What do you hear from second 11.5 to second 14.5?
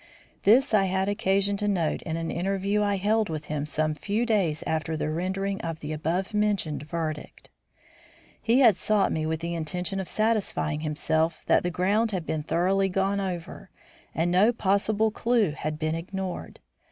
the ground had been thoroughly gone over, and